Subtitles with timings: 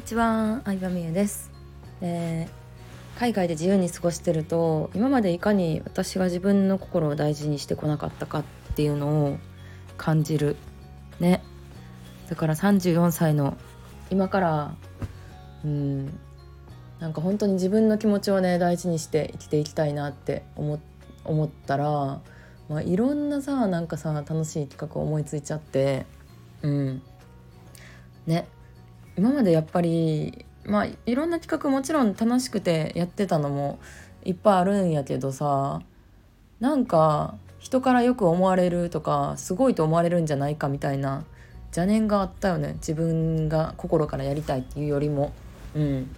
[0.00, 1.50] にちは、相葉美優です、
[2.00, 8.44] えー、海外で自由に過ごしてると今までいかに私が自分の心を大事にしてこなかったかっ
[8.76, 9.36] ていうのを
[9.98, 10.56] 感じる
[11.20, 11.42] ね。
[12.30, 13.58] だから34歳の
[14.10, 14.74] 今から
[15.66, 16.06] うん
[16.98, 20.80] なんか本当に自分の気持ちをね大事にして生きていきたいなって思
[21.26, 21.84] 思ったら、
[22.70, 26.06] まあ、いろんなさなんかさ楽しい企画を思いついちゃって
[26.62, 27.02] うん。
[28.26, 28.48] ね。
[29.16, 33.78] 今までやっぱりまあいろんな企画もちろん楽しくてやってたのも
[34.24, 35.82] いっぱいあるんやけどさ
[36.60, 41.24] なんか人からよく思われるとかすごいと思われるんじゃないかみたいな
[41.66, 42.74] 邪念があったよね。
[42.74, 45.32] 自分が心からやりたいっていうよりも。
[45.74, 46.16] うん。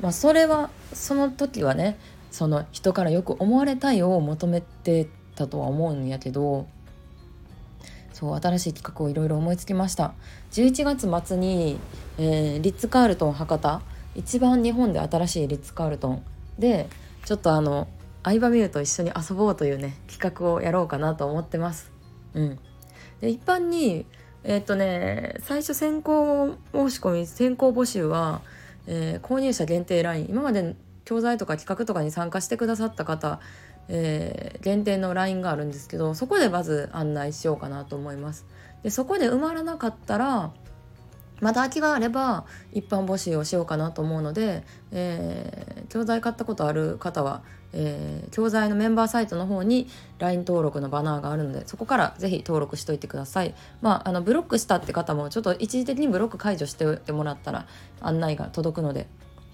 [0.00, 1.98] まあ、それはその時はね
[2.30, 6.66] その人からよく思われたいを求めてたとは思うんやけど
[8.12, 10.12] そう新しい企画をいろいろ思いつきました。
[10.52, 11.78] 11月末に、
[12.22, 13.80] えー、リッツ・カールトン博多。
[14.14, 16.22] 一番日本で新しいリッツ・カールトン。
[16.58, 16.90] で
[17.24, 17.88] ちょっとあの
[18.22, 21.90] 相葉美優と一緒に遊ぼうというね企画をやろうかなと思ってます。
[22.34, 22.58] うん。
[23.22, 24.04] で一般に
[24.44, 28.42] えー、っとね最初先行申し込み先行募集は、
[28.86, 33.40] えー、購入者限定 LINE 今まで教材とか企画とかに参加してくださった方
[33.92, 38.46] えー、限定の LINE があるんですけどそこでまず案内しようかなと思います。
[38.84, 40.52] でそこで埋まらなかったら
[41.40, 53.54] また空きがあれば一般募集をしようかなと思うので、えー、教材買ったことある方は、えー、教材のメンバーサイトの方に LINE 登録のバナーがあるのでそこからぜひ登録しといてください。
[53.80, 57.66] まあ、あのブロックしたって方もちょっと一時的にブロック解除しておいてもらったら
[58.00, 59.06] 案内が届くので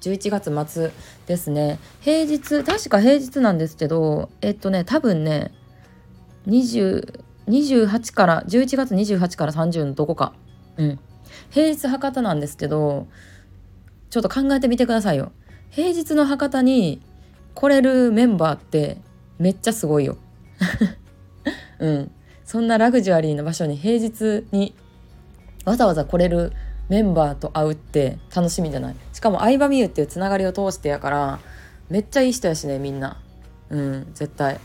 [0.00, 0.90] 11月末
[1.26, 1.78] ですね。
[2.00, 5.52] 平日確か平日なんですけどえっとね多分ね
[6.46, 10.34] 2028から11月28から30のどこか。
[10.76, 10.98] うん。
[11.50, 13.06] 平日博多なんですけど
[14.10, 15.32] ちょっと考えてみてくださいよ。
[15.70, 17.02] 平日の博多に
[17.54, 18.98] 来れるメンバーって
[19.38, 20.16] めっちゃすごいよ。
[21.80, 22.10] うん。
[22.44, 24.74] そんなラグジュアリーな場所に平日に
[25.64, 26.52] わざわざ来れる
[26.88, 28.96] メンバーと会うって楽しみじゃない。
[29.12, 31.40] しかも相葉美優っていうつながりを通してやから
[31.88, 33.16] めっちゃいい人やしねみんな。
[33.70, 34.60] うん絶対。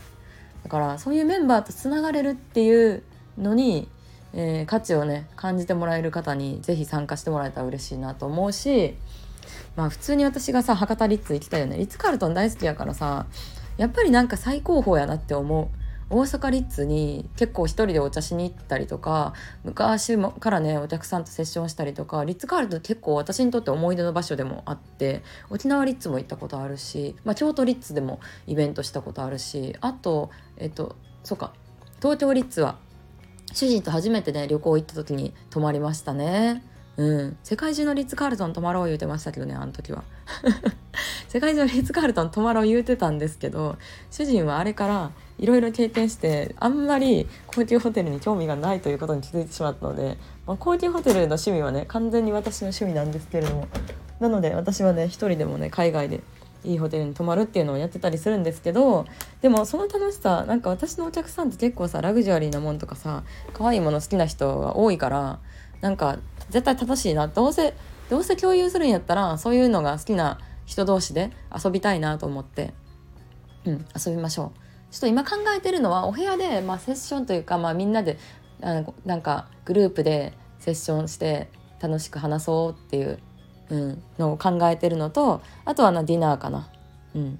[0.62, 3.02] だからそういうメンバーとつながれるっていう
[3.38, 3.88] のに、
[4.32, 8.94] えー、価値をね感じてもらえる方に是非参加してもらえたら嬉しいなと思うし
[9.76, 11.76] まあ普通に私がさ博多リッツ行きたいよね。
[11.78, 13.26] リッツカールトン大好きやからさ
[13.76, 15.68] やっぱりなんか最高峰やなって思う。
[16.12, 19.32] 大阪リッツに結構一人でお茶しに行ったりとか
[19.62, 31.52] 昔からねお客さんとセッションしたりとかリッツカールトン結構私にとって思い出の場所でもあって沖縄リッツも行ったことあるし、まあ、京都リッツでもイベントしたことあるしあとえっとそうか
[32.00, 32.76] 東京リッツは
[33.52, 36.62] 主人と初めてね旅行行った時に泊まりましたね。
[36.96, 40.04] うん、世界中のリッツ・カールトン泊まろう言うてましたけどねあの時は。
[41.28, 43.78] 世界中のリッツ・カールトン泊まろう言うてたんですけど
[44.10, 53.68] 主人はあれからいろいろ経験してあんまり高級ホテルに興味がないということに気づいてしまったので、まあ、高級ホテルの趣味はね完全に私の趣味なんですけれども。
[54.20, 56.20] なので私はね一人でもね海外で
[56.64, 59.06] いいホテルに泊まるっていうのをやってたりするんですけど
[59.40, 63.22] でもその楽しさなんか私のお客さんって結構さラグジュアリーなもんとかさ
[63.52, 65.38] 可愛いもの好きな人が多いから
[65.80, 66.18] なんか
[66.50, 67.74] 絶対楽しいなどうせ
[68.10, 71.30] どうせ共有するんやったらそういうのが好きな人同士で
[71.64, 72.74] 遊びたいなと思って
[73.64, 74.60] うん遊びましょう。
[74.90, 78.18] ちょっと今考えてるのはお部屋で、まあ、セッションというか、まあ、みんなで
[78.60, 81.48] あのなんかグループでセッションして
[81.80, 83.20] 楽しく話そうっていう、
[83.70, 86.68] うん、のを考えてるのとあとはなディナーかな。
[87.14, 87.38] うん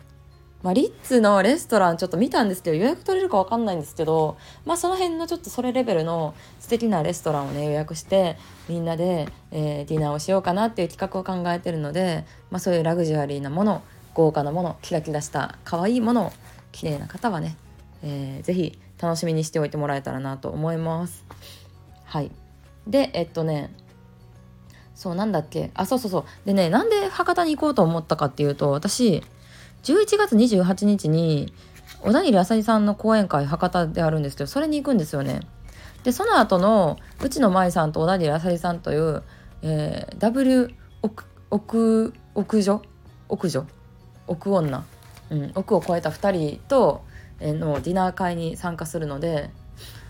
[0.62, 4.36] まあ、リッツのレストランちょっと見たんですけど予約取れるか分かんないんですけど、
[4.66, 8.36] まあ、その辺のちょっとそれレベルの素敵なレストランをね予約して
[8.68, 16.32] みんなで、えー、ディナーをしようかなっていう企画を考えてるので、まあ、そういうラグジュアリーなもの豪華なものキラキラした可愛いものを
[16.72, 17.56] 綺麗な方はね、
[18.02, 21.24] えー、ぜひ楽しみにしておいてもらえたらなと思います。
[22.04, 22.30] はい
[22.86, 23.70] でえっとね
[25.00, 25.70] そうなんだっけ？
[25.72, 26.24] あそうそうそう。
[26.44, 29.22] でねなんで博多に行こうと思ったかっていうと私
[29.82, 31.54] 11月28日に
[32.02, 35.40] 小田切あさりさんの講演会博多であるんですけどそれに行くんですよね。
[36.04, 39.22] でその後のうちの舞さんと小田切あさりさんという、
[39.62, 40.68] えー、W
[41.00, 42.82] 奥奥奥女？
[43.30, 43.66] 奥女？
[44.26, 44.84] 奥女？
[45.30, 47.04] うん、奥を超えた2人と
[47.40, 49.48] のディナー会に参加するので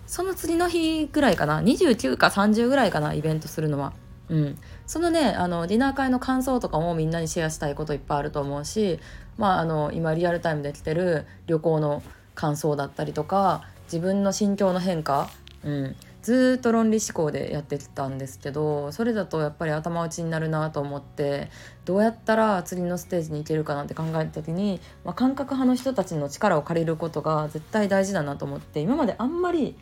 [0.09, 3.93] その次の日ぐらいかな？29か30ぐらいかなイベントするのは。
[4.31, 9.01] うん、そのねあのディナー会の感想とかもみんなにシェアしたいこといっぱいあると思うし、
[9.37, 12.03] まあ、あの今リアルタイムで来てる旅行の
[12.37, 15.29] 感想だったりとか自分の心境の変化、
[15.65, 21.51] うん、ずっと論理思考でやってきたんですけどそれだとやっぱり頭打ちになるなと思って
[21.85, 29.75] どうやったら次のステージに行けるかなって考えた時に、まあ、感覚派の人たちの力を借りることが絶対大事だなと思って今まであんまり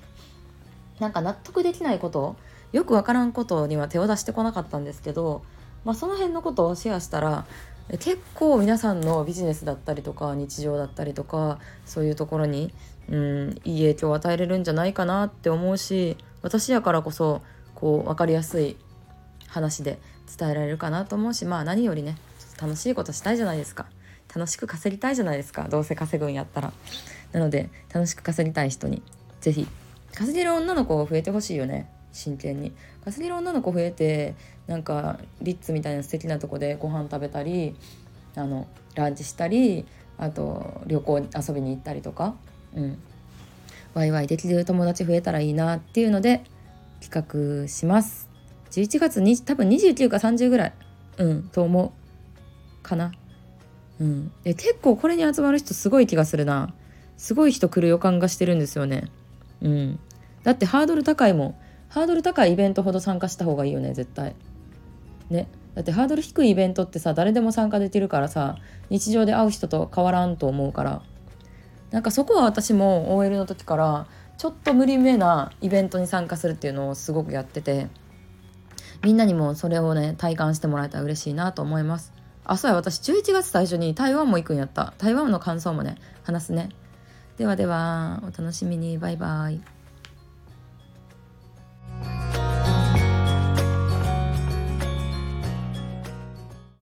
[1.01, 2.37] なんか納得できないこと
[2.73, 5.43] よく分からんことには手を出してこなかったんですけど、
[5.85, 7.47] まあ、その辺のことをシェアしたら
[7.93, 12.73] 結構皆さんのビジネスだったりとか日常だったりとかそういうところに、
[13.09, 17.41] うん、いい影響を与えれるんじゃないかなって思うし私やからこそ
[17.75, 18.77] こう分かりやすい
[19.47, 19.99] 話で
[20.39, 22.17] 伝えられるかなと思うしまあ何よりね
[22.61, 23.87] 楽しいことしたいじゃないですか。
[24.35, 25.69] 楽しく稼ぎたいじゃないですか。
[25.69, 26.73] どうせ稼ぐんやったら。
[27.33, 29.03] なので楽しく稼ぎたい人に
[29.41, 29.67] 是非
[30.15, 31.91] 稼げる女の子が増えてほしいよね。
[32.13, 32.73] 真剣に。
[33.05, 34.35] 稼げる女の子増えて
[34.67, 37.75] なんかリッツみたいな素敵なとこでご飯食べたり
[38.35, 39.87] あのランチしたり
[40.19, 42.35] あと旅行遊びに行ったりとか。
[42.75, 42.99] うん。
[43.95, 46.43] ワイワイできる友達増えたらいいなっていうので
[47.01, 48.29] 企画します。
[48.71, 50.73] 11月に多分29か30ぐらい。
[51.19, 51.93] うんと思
[52.81, 53.13] うかな。
[53.99, 54.33] うん。
[54.45, 56.75] で結構これに集まる人すごい気がするな。
[57.17, 59.11] すごい人来る予感がしてるんですよね。
[59.61, 59.99] うん。
[60.45, 61.55] だってハードル高いもん。
[61.89, 64.35] ハードル高いイベントほど参加した方がいいよね絶対。
[65.31, 65.49] ね。
[65.75, 68.57] だってハードル低いイベントってさ誰でも参加できるからさ
[68.91, 71.03] 日常で会う人と変わらんと思うから。
[71.91, 74.07] なんかそこは私も OL の時から
[74.37, 77.89] ちょっと無理めなイベントに参加するっていうのをすごくやってて
[79.03, 82.13] みんなにもそれをね体感してもらえたら嬉しいなと思います。
[82.45, 84.95] あそうや私11月最初に台湾も行くんやった。
[84.99, 86.71] 台湾の感想もね話すね。
[87.37, 88.99] ではではお楽しみに。
[88.99, 89.78] バイバイ。